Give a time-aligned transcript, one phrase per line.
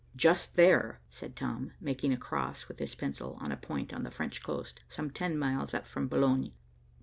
[0.15, 4.09] "Just there," said Tom, making a cross with his pencil on a point on the
[4.09, 6.53] French coast some ten miles up from Boulogne.